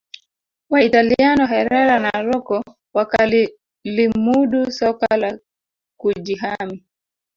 Waitaliano 0.69 1.45
Herera 1.47 1.99
na 1.99 2.21
Rocco 2.21 2.63
wakalilimudu 2.93 4.71
soka 4.71 5.17
la 5.17 5.39
kujihami 5.99 6.83